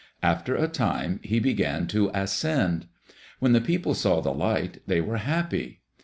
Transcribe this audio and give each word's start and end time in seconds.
After 0.23 0.55
a 0.55 0.67
time 0.67 1.19
he 1.21 1.39
began 1.39 1.85
to 1.89 2.09
ascend. 2.11 2.87
When 3.37 3.51
the 3.53 3.61
people 3.61 3.93
saw 3.93 4.19
the 4.19 4.33
light 4.33 4.81
they 4.87 4.99
were 4.99 5.17
happy. 5.17 5.81